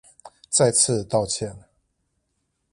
[0.49, 1.55] 再次道歉